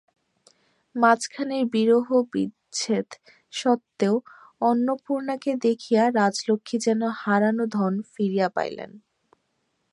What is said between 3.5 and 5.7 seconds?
সত্ত্বেও অন্নপূর্ণাকে